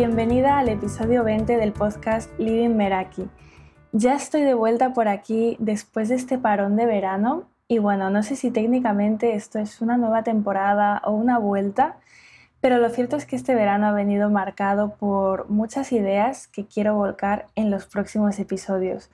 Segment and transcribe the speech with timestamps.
[0.00, 3.28] bienvenida al episodio 20 del podcast Living Meraki.
[3.92, 8.22] Ya estoy de vuelta por aquí después de este parón de verano y bueno, no
[8.22, 11.98] sé si técnicamente esto es una nueva temporada o una vuelta,
[12.62, 16.94] pero lo cierto es que este verano ha venido marcado por muchas ideas que quiero
[16.94, 19.10] volcar en los próximos episodios.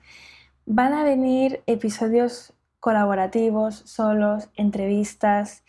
[0.65, 5.63] Van a venir episodios colaborativos, solos, entrevistas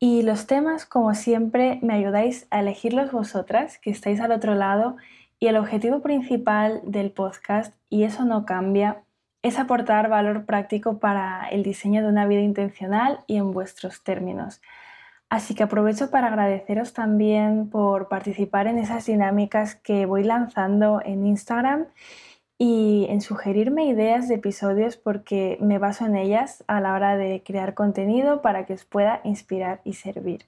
[0.00, 4.96] y los temas, como siempre, me ayudáis a elegirlos vosotras, que estáis al otro lado,
[5.38, 9.02] y el objetivo principal del podcast, y eso no cambia,
[9.42, 14.62] es aportar valor práctico para el diseño de una vida intencional y en vuestros términos.
[15.28, 21.26] Así que aprovecho para agradeceros también por participar en esas dinámicas que voy lanzando en
[21.26, 21.86] Instagram
[22.62, 27.42] y en sugerirme ideas de episodios porque me baso en ellas a la hora de
[27.42, 30.44] crear contenido para que os pueda inspirar y servir.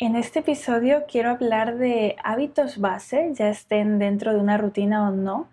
[0.00, 5.12] En este episodio quiero hablar de hábitos base, ya estén dentro de una rutina o
[5.12, 5.48] no,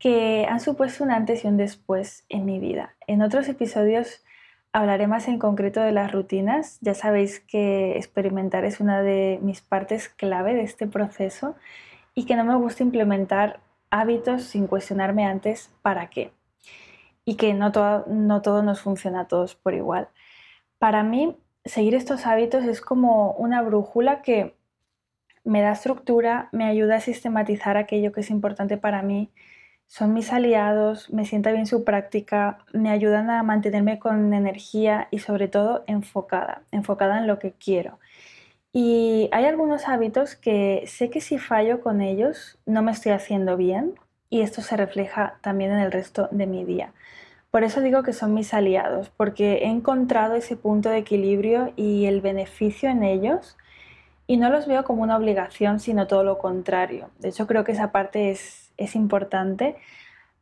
[0.00, 2.96] que han supuesto un antes y un después en mi vida.
[3.06, 4.24] En otros episodios
[4.72, 6.78] hablaré más en concreto de las rutinas.
[6.80, 11.54] Ya sabéis que experimentar es una de mis partes clave de este proceso
[12.12, 13.60] y que no me gusta implementar
[13.90, 16.32] hábitos sin cuestionarme antes para qué.
[17.24, 20.08] Y que no todo, no todo nos funciona a todos por igual.
[20.78, 24.56] Para mí, seguir estos hábitos es como una brújula que
[25.44, 29.30] me da estructura, me ayuda a sistematizar aquello que es importante para mí,
[29.90, 35.18] son mis aliados, me sienta bien su práctica, me ayudan a mantenerme con energía y
[35.18, 37.98] sobre todo enfocada, enfocada en lo que quiero.
[38.72, 43.56] Y hay algunos hábitos que sé que si fallo con ellos no me estoy haciendo
[43.56, 43.94] bien
[44.28, 46.92] y esto se refleja también en el resto de mi día.
[47.50, 52.06] Por eso digo que son mis aliados, porque he encontrado ese punto de equilibrio y
[52.06, 53.56] el beneficio en ellos
[54.28, 57.10] y no los veo como una obligación, sino todo lo contrario.
[57.18, 59.74] De hecho, creo que esa parte es, es importante.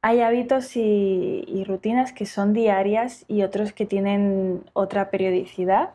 [0.02, 5.92] Hay hábitos y, y rutinas que son diarias y otros que tienen otra periodicidad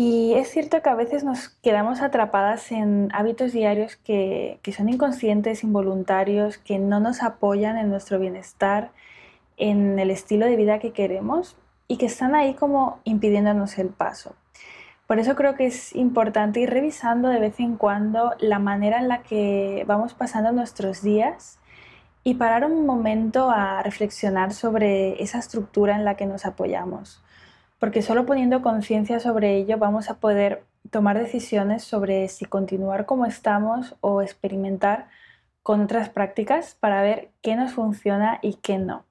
[0.00, 5.64] y es cierto que a veces nos quedamos atrapadas en hábitos diarios que, son inconscientes,
[5.64, 8.92] involuntarios, que no nos apoyan en nuestro bienestar,
[9.56, 11.56] en el estilo de vida que queremos
[11.88, 14.36] y que están ahí como impidiéndonos el paso.
[15.08, 19.08] Por eso creo que es importante ir revisando de vez en cuando la manera en
[19.08, 21.58] la que vamos pasando nuestros días
[22.22, 27.20] y parar un momento a reflexionar sobre esa estructura en la que nos apoyamos
[27.78, 33.26] porque solo poniendo conciencia sobre ello vamos a poder tomar decisiones sobre si continuar como
[33.26, 35.08] estamos o experimentar
[35.62, 39.04] con otras prácticas para ver qué nos funciona y qué no.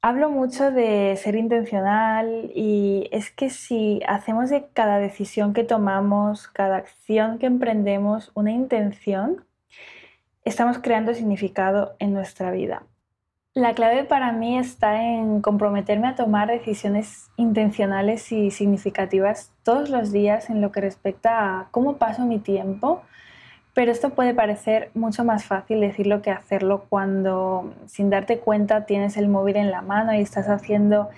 [0.00, 6.46] Hablo mucho de ser intencional y es que si hacemos de cada decisión que tomamos,
[6.48, 9.44] cada acción que emprendemos una intención,
[10.44, 12.84] estamos creando significado en nuestra vida.
[13.58, 20.12] La clave para mí está en comprometerme a tomar decisiones intencionales y significativas todos los
[20.12, 23.02] días en lo que respecta a cómo paso mi tiempo,
[23.74, 29.16] pero esto puede parecer mucho más fácil decirlo que hacerlo cuando sin darte cuenta tienes
[29.16, 31.08] el móvil en la mano y estás haciendo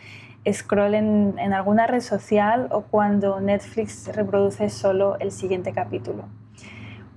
[0.50, 6.24] scroll en, alguna red social o cuando Netflix reproduce solo el siguiente capítulo.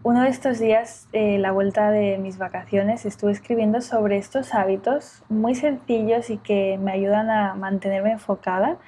[0.06, 5.24] Uno de estos días, eh, la vuelta de mis vacaciones, estuve escribiendo sobre estos hábitos
[5.30, 8.80] muy sencillos y que me ayudan a mantenerme enfocada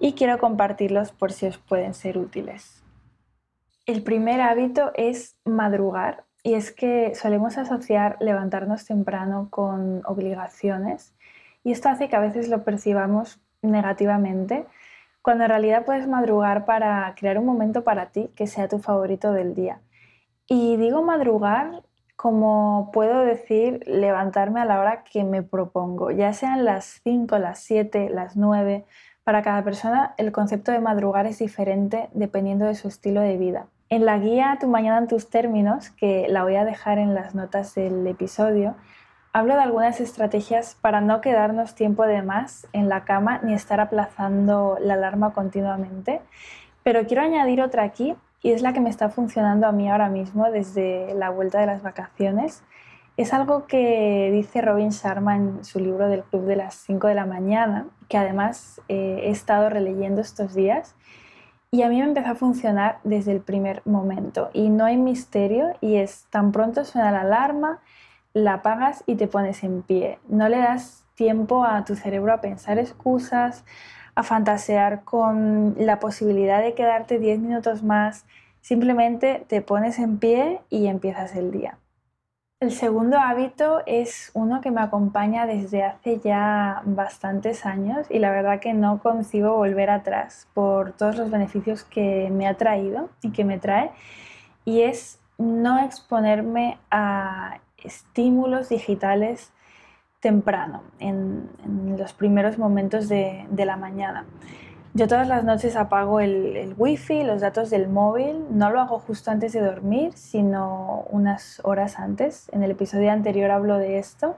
[0.00, 2.82] y quiero compartirlos por si os pueden ser útiles.
[3.86, 11.14] El primer hábito es madrugar y es que solemos asociar levantarnos temprano con obligaciones
[11.62, 14.66] y esto hace que a veces lo percibamos negativamente
[15.22, 19.32] cuando en realidad puedes madrugar para crear un momento para ti que sea tu favorito
[19.32, 19.80] del día.
[20.50, 21.82] Y digo madrugar
[22.16, 27.60] como puedo decir levantarme a la hora que me propongo, ya sean las 5, las
[27.60, 28.86] 7, las 9.
[29.24, 33.66] Para cada persona el concepto de madrugar es diferente dependiendo de su estilo de vida.
[33.90, 37.34] En la guía Tu mañana en tus términos, que la voy a dejar en las
[37.34, 38.74] notas del episodio,
[39.34, 43.80] hablo de algunas estrategias para no quedarnos tiempo de más en la cama ni estar
[43.80, 46.22] aplazando la alarma continuamente.
[46.82, 50.08] Pero quiero añadir otra aquí y es la que me está funcionando a mí ahora
[50.08, 52.62] mismo desde la vuelta de las vacaciones.
[53.16, 57.14] Es algo que dice Robin Sharma en su libro del Club de las 5 de
[57.14, 60.94] la mañana, que además eh, he estado releyendo estos días
[61.70, 65.74] y a mí me empezó a funcionar desde el primer momento y no hay misterio
[65.80, 67.80] y es tan pronto suena la alarma,
[68.32, 70.18] la apagas y te pones en pie.
[70.28, 73.64] No le das tiempo a tu cerebro a pensar excusas,
[74.18, 78.24] a fantasear con la posibilidad de quedarte 10 minutos más
[78.68, 81.78] Simplemente te pones en pie y empiezas el día.
[82.60, 88.30] El segundo hábito es uno que me acompaña desde hace ya bastantes años y la
[88.30, 93.30] verdad que no concibo volver atrás por todos los beneficios que me ha traído y
[93.30, 93.90] que me trae
[94.64, 99.52] y es no exponerme a estímulos digitales
[100.20, 101.48] temprano, en,
[101.96, 104.26] los primeros momentos de, la mañana.
[104.94, 108.46] Yo todas las noches apago el, el, wifi, los datos del móvil.
[108.50, 112.48] No lo hago justo antes de dormir, sino unas horas antes.
[112.52, 114.36] En el episodio anterior hablo de esto.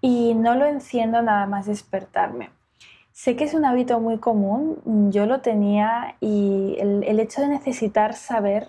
[0.00, 2.50] Y no lo enciendo nada más despertarme.
[3.12, 7.48] Sé que es un hábito muy común, yo lo tenía y el, el hecho de
[7.48, 8.68] necesitar saber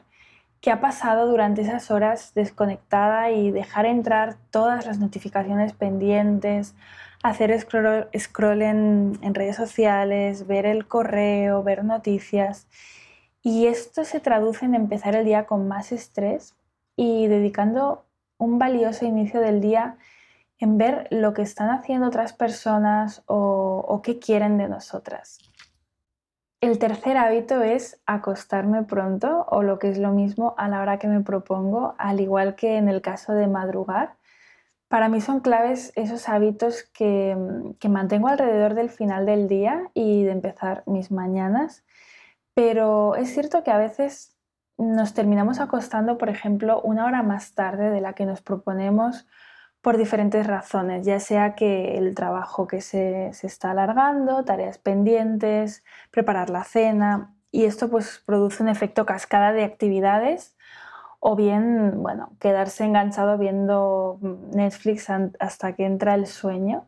[0.62, 6.76] qué ha pasado durante esas horas desconectada y dejar entrar todas las notificaciones pendientes,
[7.24, 12.68] hacer scroll, en, redes sociales, ver el correo, ver noticias.
[13.42, 16.56] Y esto se traduce en empezar el día con más estrés
[16.96, 18.06] y dedicando
[18.38, 19.98] un valioso inicio del día
[20.60, 25.47] en ver lo que están haciendo otras personas o, o qué quieren de nosotras.
[26.60, 30.98] El tercer hábito es acostarme pronto o lo que es lo mismo a la hora
[30.98, 34.16] que me propongo, al igual que en el caso de madrugar.
[34.88, 37.38] Para mí son claves esos hábitos que,
[37.88, 41.86] mantengo alrededor del final del día y de empezar mis mañanas,
[42.56, 44.36] pero es cierto que a veces
[44.80, 49.28] nos terminamos acostando, por ejemplo, una hora más tarde de la que nos proponemos
[49.88, 55.82] por diferentes razones, ya sea que el trabajo que se, está alargando, tareas pendientes,
[56.12, 60.58] preparar la cena, y esto pues produce un efecto cascada de actividades
[61.22, 64.20] o bien, bueno, quedarse enganchado viendo
[64.54, 65.08] Netflix
[65.40, 66.84] hasta que entra el sueño.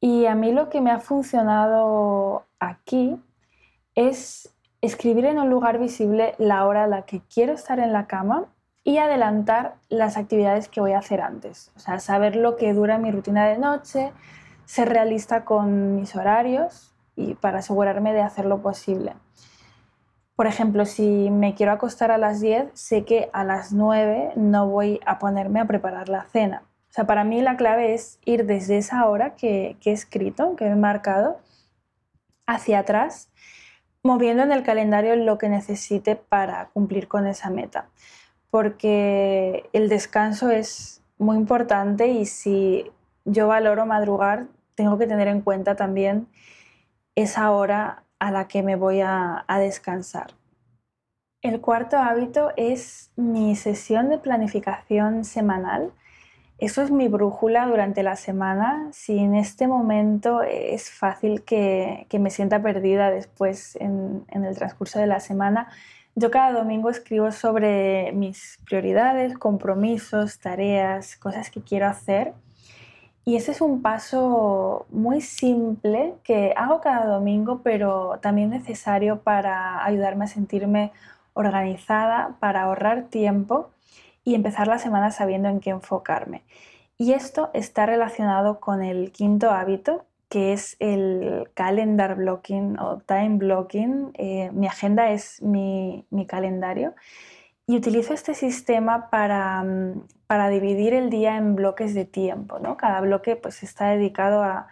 [0.00, 3.22] Y a mí lo que me ha funcionado aquí
[3.94, 8.08] es escribir en un lugar visible la hora a la que quiero estar en la
[8.08, 8.46] cama
[8.84, 11.72] y adelantar las actividades que voy a hacer antes.
[11.74, 14.12] O sea, saber lo que dura mi rutina de noche,
[14.66, 19.14] ser realista con mis horarios y para asegurarme de hacer lo posible.
[20.36, 24.68] Por ejemplo, si me quiero acostar a las 10, sé que a las 9 no
[24.68, 26.62] voy a ponerme a preparar la cena.
[26.90, 30.56] O sea, para mí la clave es ir desde esa hora que, que he escrito,
[30.56, 31.38] que he marcado,
[32.46, 33.30] hacia atrás,
[34.02, 37.88] moviendo en el calendario lo que necesite para cumplir con esa meta
[38.54, 42.88] porque el descanso es muy importante y si
[43.24, 44.46] yo valoro madrugar,
[44.76, 46.28] tengo que tener en cuenta también
[47.16, 50.34] esa hora a la que me voy a, descansar.
[51.42, 55.90] El cuarto hábito es mi sesión de planificación semanal.
[56.58, 58.88] Eso es mi brújula durante la semana.
[58.92, 65.08] Si en este momento es fácil que, me sienta perdida después en, el transcurso de
[65.08, 65.70] la semana,
[66.16, 72.34] yo cada domingo escribo sobre mis prioridades, compromisos, tareas, cosas que quiero hacer.
[73.24, 79.84] Y ese es un paso muy simple que hago cada domingo, pero también necesario para
[79.84, 80.92] ayudarme a sentirme
[81.32, 83.70] organizada, para ahorrar tiempo
[84.24, 86.44] y empezar la semana sabiendo en qué enfocarme.
[86.96, 93.36] Y esto está relacionado con el quinto hábito, que es el calendar blocking o time
[93.38, 94.10] blocking.
[94.14, 96.96] Eh, mi agenda es mi, calendario
[97.68, 102.58] y utilizo este sistema para, mm, para, dividir el día en bloques de tiempo.
[102.58, 102.76] ¿no?
[102.76, 104.66] Cada bloque pues, está dedicado a,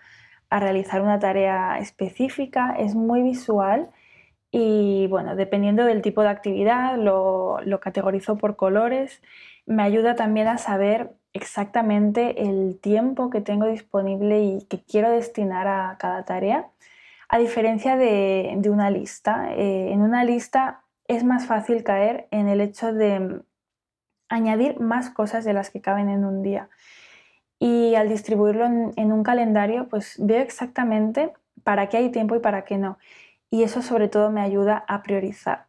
[0.51, 3.91] a, realizar una tarea específica, es muy visual
[4.51, 9.23] y bueno, dependiendo del tipo de actividad lo, lo categorizo por colores.
[9.65, 15.67] Me ayuda también a saber exactamente el tiempo que tengo disponible y que quiero destinar
[15.67, 16.69] a cada tarea,
[17.29, 19.55] a diferencia de, una lista.
[19.55, 23.43] Eh, en una lista es más fácil caer en el hecho de
[24.29, 26.69] añadir más cosas de las que caben en un día.
[27.59, 31.33] Y al distribuirlo en, en un calendario, pues veo exactamente
[31.65, 32.99] para qué hay tiempo y para qué no.
[33.51, 35.67] Y eso sobre todo me ayuda a priorizar.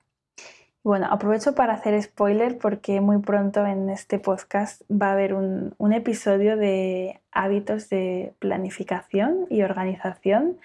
[0.83, 5.93] Bueno, aprovecho para hacer spoiler porque muy pronto en este podcast va a haber un,
[5.93, 10.59] episodio de hábitos de planificación y organización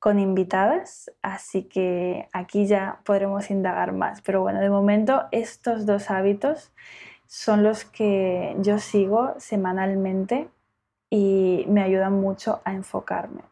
[0.00, 4.20] con invitadas, así que aquí ya podremos indagar más.
[4.22, 6.72] Pero bueno, de momento estos dos hábitos
[7.28, 10.48] son los que yo sigo semanalmente
[11.08, 13.51] y me ayudan mucho a enfocarme.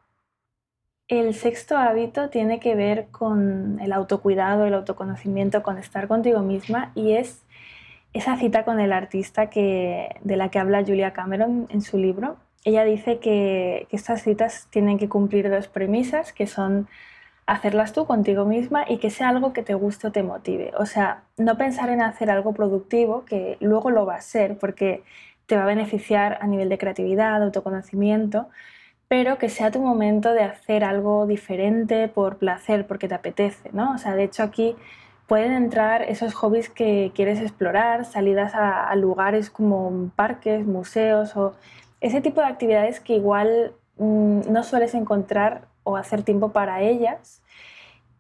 [1.10, 6.92] El sexto hábito tiene que ver con el autocuidado, el autoconocimiento, con estar contigo misma
[6.94, 7.42] y es
[8.12, 12.36] esa cita con el artista de la que habla Julia Cameron en su libro.
[12.64, 16.86] Ella dice que, estas citas tienen que cumplir dos premisas, que son
[17.44, 20.70] hacerlas tú contigo misma y que sea algo que te guste o te motive.
[20.78, 25.02] O sea, no pensar en hacer algo productivo, que luego lo va a ser porque
[25.46, 28.46] te va a beneficiar a nivel de creatividad, autoconocimiento,
[29.10, 33.92] pero que sea tu momento de hacer algo diferente por placer, porque te apetece, ¿no?
[33.94, 34.76] O sea, de hecho aquí
[35.26, 41.54] pueden entrar esos hobbies que quieres explorar, salidas a, lugares como parques, museos o
[42.00, 47.42] ese tipo de actividades que igual mm, no sueles encontrar o hacer tiempo para ellas.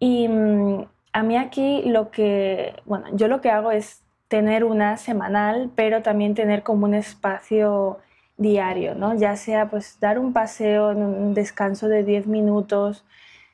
[0.00, 4.96] Y mm, a mí aquí lo que, bueno, yo lo que hago es tener una
[4.96, 8.00] semanal, pero también tener como un espacio
[8.40, 9.14] diario, ¿no?
[9.14, 13.04] Ya sea pues dar un paseo, un descanso de 10 minutos,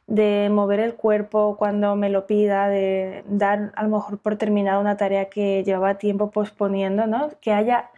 [0.06, 4.78] de mover el cuerpo cuando me lo pida, de dar a lo mejor por terminada
[4.78, 7.30] una tarea que llevaba tiempo posponiendo, ¿no?
[7.40, 7.90] Que haya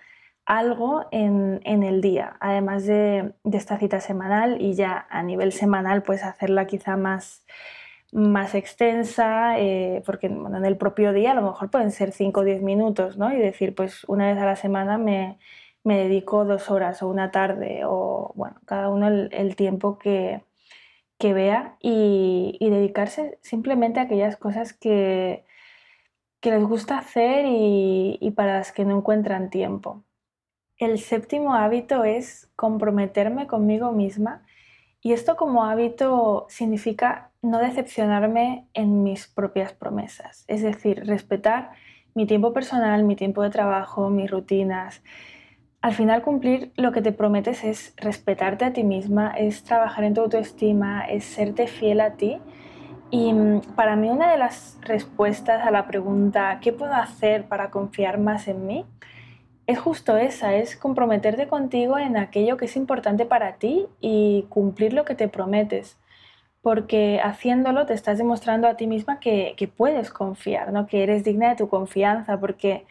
[0.47, 6.25] algo en, el día, además de, esta cita semanal y ya a nivel semanal pues
[6.25, 7.45] hacerla quizá más,
[8.13, 12.45] más extensa, eh, porque en el propio día a lo mejor pueden ser 5 o
[12.45, 13.33] 10 minutos, ¿no?
[13.35, 15.39] Y decir pues una vez a la semana me,
[15.97, 20.43] dedico dos horas o una tarde o bueno, cada uno el, tiempo que,
[21.21, 25.45] vea y, dedicarse simplemente a aquellas cosas que,
[26.41, 30.05] que les gusta hacer y, y para las que no encuentran tiempo.
[30.77, 34.45] El séptimo hábito es comprometerme conmigo misma
[35.01, 41.73] y esto como hábito significa no decepcionarme en mis propias promesas, es decir, respetar
[42.15, 45.03] mi tiempo personal, mi tiempo de trabajo, mis rutinas.
[45.81, 50.15] Al final cumplir lo que te prometes es respetarte a ti misma, es trabajar en
[50.15, 52.39] tu autoestima, es serte fiel a ti.
[53.11, 57.71] Y mm, para mí una de las respuestas a la pregunta ¿qué puedo hacer para
[57.71, 58.85] confiar más en mí?
[59.69, 64.95] es justo esa, es comprometerte contigo en aquello que es importante para ti y cumplir
[64.95, 65.99] lo que te prometes.
[66.63, 70.87] Porque haciéndolo te estás demostrando a ti misma que, puedes confiar, ¿no?
[70.87, 72.41] que eres digna de tu confianza.
[72.41, 72.87] Porque,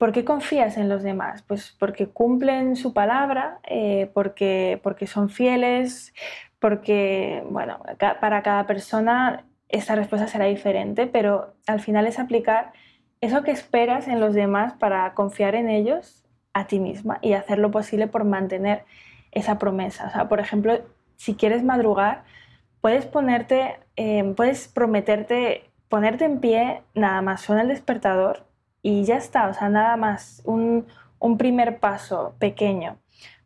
[0.00, 1.42] ¿Por qué confías en los demás?
[1.42, 6.14] Pues porque cumplen su palabra, eh, porque, porque son fieles,
[6.58, 7.80] porque, bueno,
[8.18, 12.72] para cada persona esta respuesta será diferente, pero al final es aplicar
[13.20, 17.58] eso que esperas en los demás para confiar en ellos a ti misma y hacer
[17.58, 18.86] lo posible por mantener
[19.32, 20.06] esa promesa.
[20.06, 20.80] O sea, por ejemplo,
[21.16, 22.24] si quieres madrugar,
[22.80, 28.46] puedes ponerte, em, puedes prometerte ponerte en pie, nada más suena el despertador
[28.82, 30.86] y ya está, o sea, nada más, un,
[31.18, 32.96] un primer paso pequeño.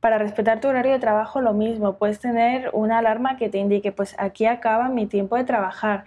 [0.01, 3.93] Para respetar tu horario de trabajo, lo mismo, puedes tener una alarma que te indique,
[3.93, 6.05] pues aquí acaba mi tiempo de trabajar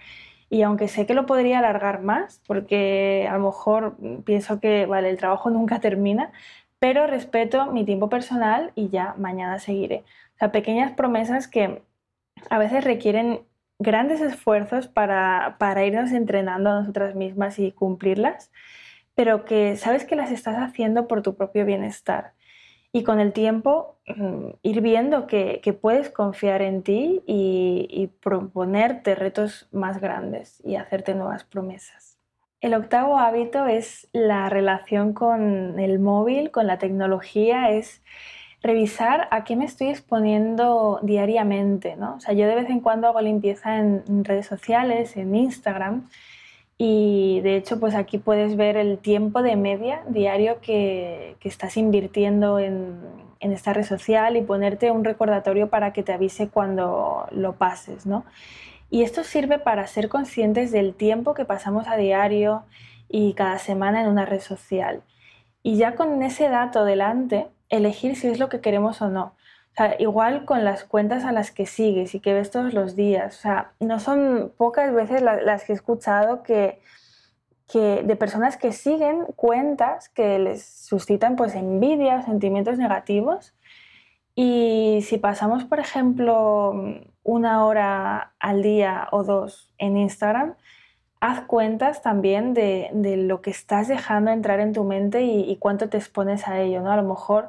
[0.50, 5.10] y aunque sé que lo podría alargar más, porque a lo mejor pienso que, vale,
[5.10, 6.32] el trabajo nunca termina,
[6.78, 10.04] pero respeto mi tiempo personal y ya mañana seguiré.
[10.36, 11.82] O sea, pequeñas promesas que
[12.50, 13.40] a veces requieren
[13.80, 18.50] grandes esfuerzos para, para irnos entrenando a nosotras mismas y cumplirlas,
[19.18, 22.34] pero que sabes que las estás haciendo por tu propio bienestar
[22.92, 29.68] y con el tiempo mm, ir viendo que, puedes confiar en ti y, proponerte retos
[29.72, 32.16] más grandes y hacerte nuevas promesas.
[32.60, 38.04] El octavo hábito es la relación con el móvil, con la tecnología, es
[38.62, 41.96] revisar a qué me estoy exponiendo diariamente.
[41.96, 42.14] ¿no?
[42.14, 46.08] O sea, yo de vez en cuando hago limpieza en redes sociales, en Instagram,
[46.78, 52.60] y de hecho, pues aquí puedes ver el tiempo de media diario que, estás invirtiendo
[52.60, 53.00] en,
[53.40, 58.24] esta red social y ponerte un recordatorio para que te avise cuando lo pases, ¿no?
[58.90, 62.64] Y esto sirve para ser conscientes del tiempo que pasamos a diario
[63.08, 65.02] y cada semana en una red social.
[65.62, 69.34] Y ya con ese dato delante, elegir si es lo que queremos o no
[69.98, 73.36] igual con las cuentas a las que sigues y que ves todos los días.
[73.38, 76.80] O sea, no son pocas veces las que he escuchado que,
[77.72, 83.54] de personas que siguen cuentas que les suscitan pues envidia, sentimientos negativos.
[84.34, 86.72] Y si pasamos, por ejemplo,
[87.24, 90.54] una hora al día o dos en Instagram,
[91.20, 95.56] haz cuentas también de, de lo que estás dejando entrar en tu mente y, y,
[95.56, 96.92] cuánto te expones a ello, ¿no?
[96.92, 97.48] A lo mejor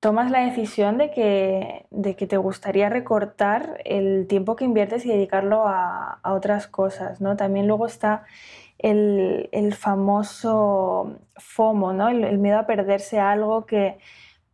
[0.00, 5.08] tomas la decisión de que, de que te gustaría recortar el tiempo que inviertes y
[5.08, 7.36] dedicarlo a, otras cosas, ¿no?
[7.36, 8.24] También luego está
[8.78, 12.08] el, famoso FOMO, ¿no?
[12.08, 13.98] El, miedo a perderse algo que,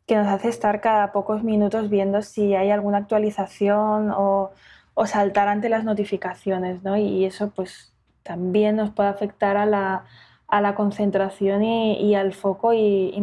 [0.09, 4.53] nos hace estar cada pocos minutos viendo si hay alguna actualización o,
[4.95, 6.97] o saltar ante las notificaciones, ¿no?
[6.97, 10.05] Y eso pues también nos puede afectar a la,
[10.49, 13.19] a la concentración y, al foco y,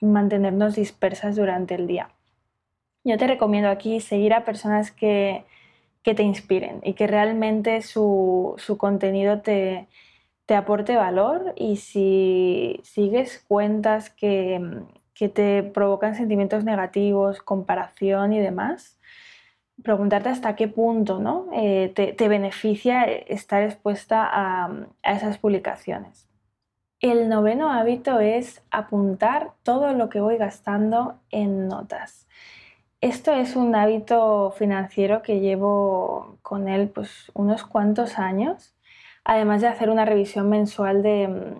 [0.00, 2.10] mantenernos dispersas durante el día.
[3.04, 5.44] Yo te recomiendo aquí seguir a personas que,
[6.04, 9.88] que te inspiren y que realmente su, contenido te,
[10.46, 14.60] te, aporte valor y si sigues cuentas que,
[15.32, 18.98] te provocan sentimientos negativos, comparación y demás,
[19.82, 21.46] preguntarte hasta qué punto ¿no?
[21.52, 24.70] Eh, te, beneficia estar expuesta a,
[25.02, 26.28] a esas publicaciones.
[27.00, 32.26] El noveno hábito es apuntar todo lo que voy gastando en notas.
[33.00, 38.74] Esto es un hábito financiero que llevo con él pues, unos cuantos años,
[39.24, 41.54] además de hacer una revisión mensual de,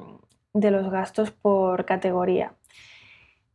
[0.54, 2.54] de los gastos por categoría.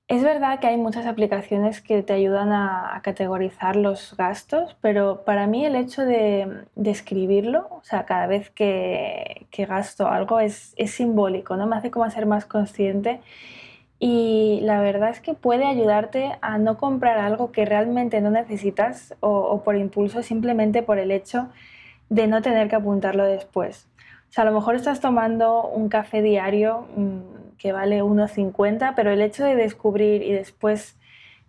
[0.10, 5.46] Es verdad que hay muchas aplicaciones que te ayudan a, categorizar los gastos, pero para
[5.46, 11.68] mí el hecho de, escribirlo, o sea, cada vez que, gasto algo es, simbólico, ¿no?
[11.68, 13.22] Me hace como ser más consciente
[14.00, 19.16] y la verdad es que puede ayudarte a no comprar algo que realmente no necesitas
[19.20, 21.50] o, por impulso simplemente por el hecho
[22.10, 23.88] de no tener que apuntarlo después.
[24.30, 26.88] O sea, a lo mejor estás tomando un café diario.
[26.96, 30.98] Mm, que vale 1,50, pero el hecho de descubrir y después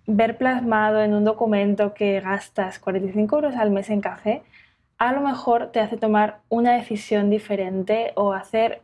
[0.07, 4.43] ver plasmado en un documento que gastas 45 euros al mes en café,
[4.99, 8.83] a lo mejor te hace tomar una decisión diferente o hacer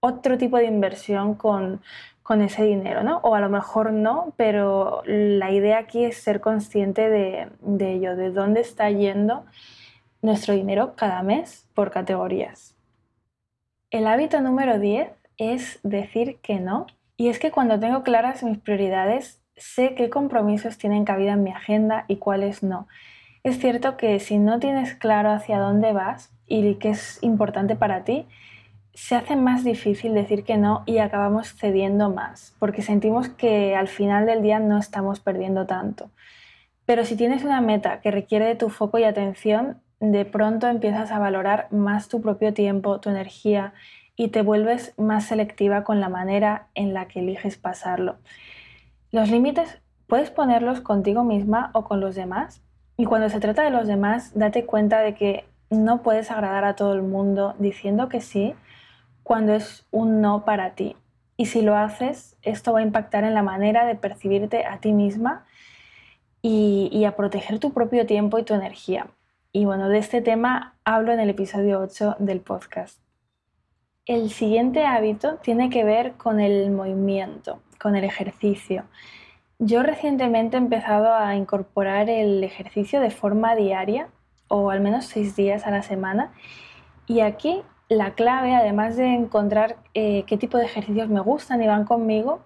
[0.00, 1.82] otro tipo de inversión con,
[2.40, 3.18] ese dinero, ¿no?
[3.18, 8.30] O a lo mejor no, pero la idea aquí es ser consciente de ello, de
[8.30, 9.44] dónde está yendo
[10.22, 12.73] nuestro dinero cada mes por categorías.
[13.94, 15.08] El hábito número 10
[15.38, 16.86] es decir que no.
[17.16, 21.52] Y es que cuando tengo claras mis prioridades, sé qué compromisos tienen cabida en mi
[21.52, 22.88] agenda y cuáles no.
[23.44, 28.02] Es cierto que si no tienes claro hacia dónde vas y qué es importante para
[28.02, 28.26] ti,
[28.94, 33.86] se hace más difícil decir que no y acabamos cediendo más, porque sentimos que al
[33.86, 36.10] final del día no estamos perdiendo tanto.
[36.84, 41.10] Pero si tienes una meta que requiere de tu foco y atención, de pronto empiezas
[41.10, 43.72] a valorar más tu propio tiempo, tu energía
[44.16, 48.16] y te vuelves más selectiva con la manera en la que eliges pasarlo.
[49.10, 52.62] Los límites puedes ponerlos contigo misma o con los demás
[52.96, 56.76] y cuando se trata de los demás date cuenta de que no puedes agradar a
[56.76, 58.54] todo el mundo diciendo que sí
[59.22, 60.96] cuando es un no para ti.
[61.36, 64.92] Y si lo haces, esto va a impactar en la manera de percibirte a ti
[64.92, 65.44] misma
[66.42, 69.08] y, y a proteger tu propio tiempo y tu energía.
[69.56, 72.98] Y bueno, de este tema hablo en el episodio 8 del podcast.
[74.04, 78.82] El siguiente hábito tiene que ver con el movimiento, con el ejercicio.
[79.60, 84.08] Yo recientemente he empezado a incorporar el ejercicio de forma diaria
[84.48, 86.32] o al menos seis días a la semana
[87.06, 91.68] y aquí la clave, además de encontrar eh, qué tipo de ejercicios me gustan y
[91.68, 92.40] van conmigo,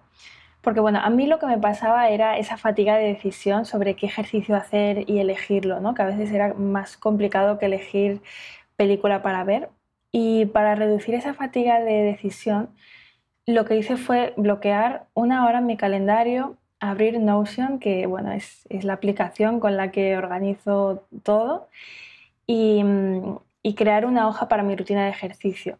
[0.69, 4.05] porque bueno, a mí lo que me pasaba era esa fatiga de decisión sobre qué
[4.05, 5.95] ejercicio hacer y elegirlo, ¿no?
[5.95, 8.21] que a veces era más complicado que elegir
[8.77, 9.71] película para ver.
[10.13, 12.69] Y para reducir esa fatiga de decisión,
[13.47, 18.67] lo que hice fue bloquear una hora en mi calendario, abrir Notion, que bueno, es,
[18.69, 21.71] la aplicación con la que organizo todo,
[22.47, 22.85] y,
[23.63, 25.79] y crear una hoja para mi rutina de ejercicio.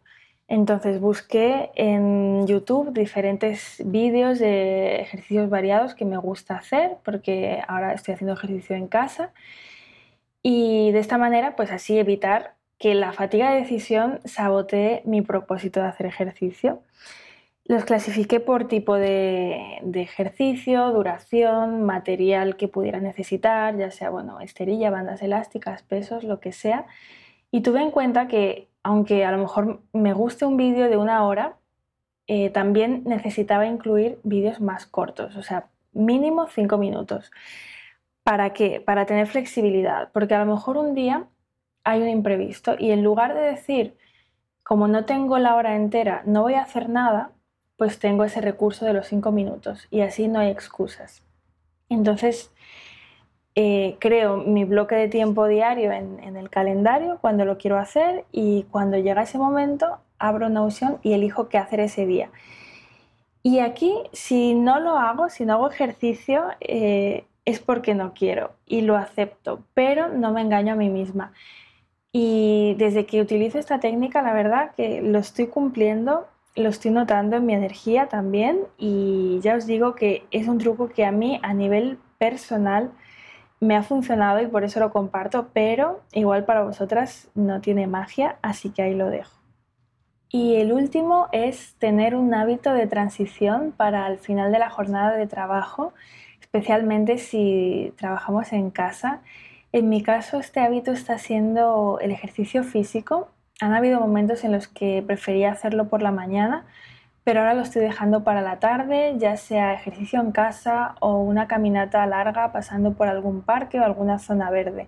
[0.49, 7.93] Entonces busqué en YouTube diferentes vídeos de ejercicios variados que me gusta hacer, porque ahora
[7.93, 9.31] estoy haciendo ejercicio en casa.
[10.41, 15.81] Y de esta manera, pues así evitar que la fatiga de decisión sabotee mi propósito
[15.81, 16.81] de hacer ejercicio.
[17.65, 24.89] Los clasifiqué por tipo de, ejercicio, duración, material que pudiera necesitar, ya sea bueno, esterilla,
[24.89, 26.87] bandas elásticas, pesos, lo que sea.
[27.51, 31.25] Y tuve en cuenta que, aunque a lo mejor me guste un vídeo de una
[31.25, 31.57] hora,
[32.27, 37.31] eh, también necesitaba incluir vídeos más cortos, o sea, mínimo cinco minutos.
[38.23, 38.81] ¿Para qué?
[38.81, 41.27] Para tener flexibilidad, porque a lo mejor un día
[41.83, 43.97] hay un imprevisto y en lugar de decir,
[44.63, 47.31] como no tengo la hora entera, no voy a hacer nada,
[47.77, 51.23] pues tengo ese recurso de los cinco minutos y así no hay excusas.
[51.89, 52.53] Entonces,
[53.55, 58.25] eh, creo mi bloque de tiempo diario en, en, el calendario cuando lo quiero hacer
[58.31, 62.29] y cuando llega ese momento abro una opción y elijo qué hacer ese día.
[63.41, 68.51] Y aquí, si no lo hago, si no hago ejercicio, eh, es porque no quiero
[68.65, 71.33] y lo acepto, pero no me engaño a mí misma.
[72.11, 77.37] Y desde que utilizo esta técnica, la verdad que lo estoy cumpliendo, lo estoy notando
[77.37, 81.39] en mi energía también y ya os digo que es un truco que a mí
[81.43, 82.91] a nivel personal
[83.59, 88.37] me ha funcionado y por eso lo comparto, pero igual para vosotras no tiene magia,
[88.41, 89.39] así que ahí lo dejo.
[90.29, 95.15] Y el último es tener un hábito de transición para el final de la jornada
[95.15, 95.93] de trabajo,
[96.39, 99.21] especialmente si trabajamos en casa
[99.71, 103.29] En mi caso, este hábito está siendo el ejercicio físico.
[103.61, 106.65] Han habido momentos en los que prefería hacerlo por la mañana,
[107.23, 111.47] pero ahora lo estoy dejando para la tarde, ya sea ejercicio en casa o una
[111.47, 114.87] caminata larga pasando por algún parque o alguna zona verde.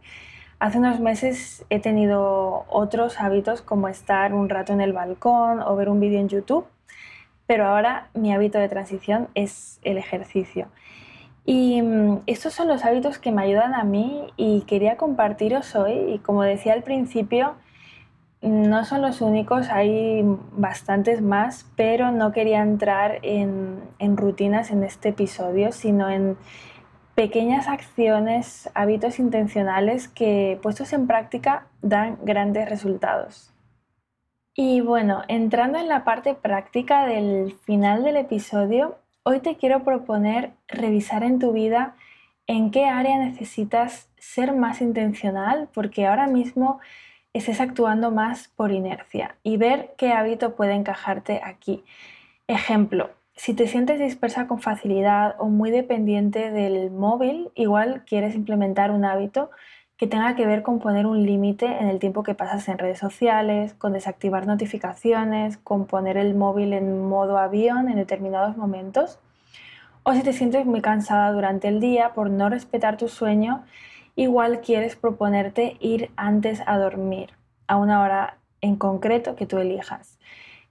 [0.59, 5.75] Hace unos meses he tenido otros hábitos como estar un rato en el balcón o
[5.75, 6.65] ver un vídeo en YouTube,
[7.47, 10.67] pero ahora mi hábito de transición es el ejercicio.
[11.45, 16.13] Y mm, estos son los hábitos que me ayudan a mí y quería compartiros hoy.
[16.13, 17.55] Y como decía al principio,
[18.41, 23.81] no son los únicos, hay bastantes más, pero no quería entrar en,
[24.17, 26.37] rutinas en este episodio, sino en
[27.15, 33.53] pequeñas acciones, hábitos intencionales que puestos en práctica dan grandes resultados.
[34.53, 40.53] Y bueno, entrando en la parte práctica del final del episodio, Hoy te quiero proponer
[40.67, 41.95] revisar en tu vida
[42.47, 46.79] en qué área necesitas ser más intencional, porque ahora mismo
[47.33, 51.83] estés actuando más por inercia y ver qué hábito puede encajarte aquí.
[52.47, 58.91] Ejemplo, si te sientes dispersa con facilidad o muy dependiente del móvil, igual quieres implementar
[58.91, 59.49] un hábito
[59.97, 62.97] que tenga que ver con poner un límite en el tiempo que pasas en redes
[62.97, 69.19] sociales, con desactivar notificaciones, con poner el móvil en modo avión en determinados momentos.
[70.03, 73.63] O si te sientes muy cansada durante el día por no respetar tu sueño,
[74.15, 77.31] igual quieres proponerte ir antes a dormir,
[77.67, 80.19] a una hora en concreto que tú elijas.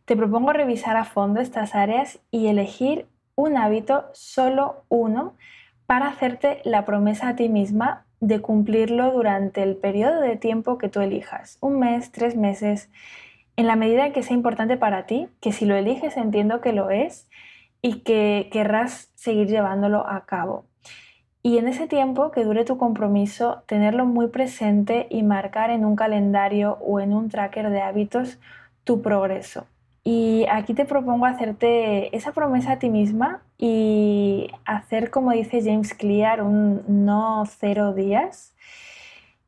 [0.05, 5.35] Te propongo revisar a fondo estas áreas y elegir un hábito, solo uno,
[5.87, 10.89] para hacerte la promesa a ti misma de cumplirlo durante el periodo de tiempo que
[10.89, 12.91] tú elijas, un mes, tres meses,
[13.57, 16.91] en la medida que sea importante para ti, que si lo eliges entiendo que lo
[16.91, 17.29] es
[17.83, 20.65] y que querrás seguir llevándolo a cabo.
[21.43, 25.97] Y en ese tiempo que dure tu compromiso, tenerlo muy presente y marcar en un
[25.97, 28.39] calendario o en un tracker de hábitos
[28.85, 29.67] tu progreso.
[30.05, 35.95] Y aquí te propongo hacerte esa promesa a ti misma y hacer, como dice James
[35.95, 38.55] Clear, un no cero días.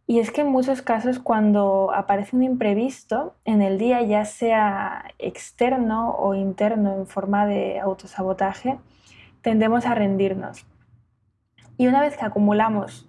[0.06, 5.04] Y es que en muchos casos cuando aparece un imprevisto en el día, ya sea
[5.18, 8.78] externo o interno en forma de autosabotaje,
[9.42, 10.66] tendemos a rendirnos.
[11.82, 13.08] Y una vez que acumulamos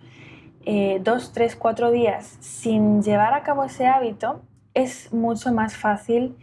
[0.65, 4.41] eh, dos, tres, cuatro días sin llevar a cabo ese hábito,
[4.73, 6.35] es mucho más fácil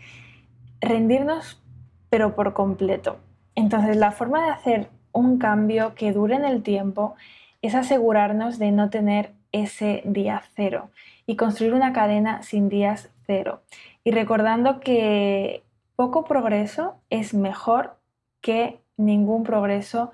[0.81, 1.61] rendirnos,
[2.09, 3.19] pero por completo.
[3.57, 7.17] Entonces, la forma de hacer un cambio que dure en el tiempo
[7.63, 10.91] es asegurarnos de no tener ese día cero
[11.27, 13.63] y construir una cadena sin días cero.
[14.05, 15.65] Y recordando que
[15.97, 17.97] poco progreso es mejor
[18.41, 20.13] que ningún progreso,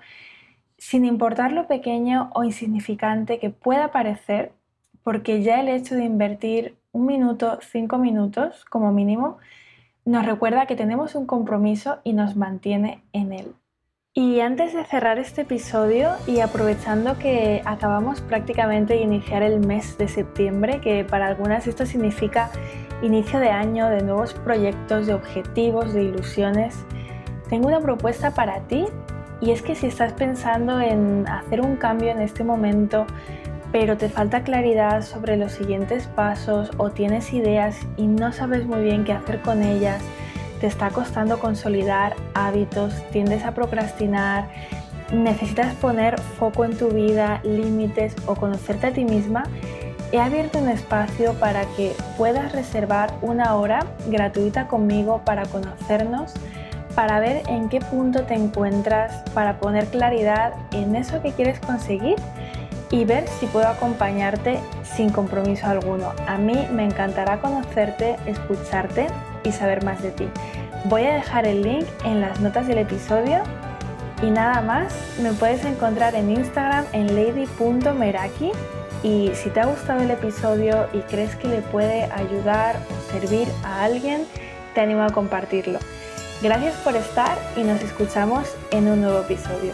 [0.78, 4.52] sin importar lo pequeño o insignificante que pueda parecer,
[5.02, 9.38] porque ya el hecho de invertir un minuto, cinco minutos como mínimo,
[10.04, 13.54] nos recuerda que tenemos un compromiso y nos mantiene en él.
[14.14, 19.98] Y antes de cerrar este episodio y aprovechando que acabamos prácticamente de iniciar el mes
[19.98, 22.50] de septiembre, que para algunas esto significa
[23.02, 26.86] inicio de año, de nuevos proyectos, de objetivos, de ilusiones,
[27.50, 28.86] tengo una propuesta para ti
[29.40, 33.06] y es que si estás pensando en hacer un cambio en este momento,
[33.72, 38.82] pero te falta claridad sobre los siguientes pasos o tienes ideas y no sabes muy
[38.82, 40.02] bien qué hacer con ellas,
[40.60, 44.48] te está costando consolidar hábitos, tiendes a procrastinar,
[45.12, 49.44] necesitas poner foco en tu vida, límites o conocerte a ti misma,
[50.12, 56.32] he abierto un espacio para que puedas reservar una hora gratuita conmigo para conocernos,
[56.96, 62.16] para ver en qué punto te encuentras, para poner claridad en eso que quieres conseguir
[62.90, 66.14] y ver si puedo acompañarte sin compromiso alguno.
[66.26, 69.08] A mí me encantará conocerte, escucharte
[69.44, 70.26] y saber más de ti.
[70.84, 73.42] Voy a dejar el link en las notas del episodio
[74.22, 78.52] y nada más, me puedes encontrar en Instagram en lady.meraki
[79.02, 83.46] y si te ha gustado el episodio y crees que le puede ayudar o servir
[83.62, 84.24] a alguien,
[84.74, 85.78] te animo a compartirlo.
[86.42, 89.72] Gracias por estar y nos escuchamos en un nuevo episodio.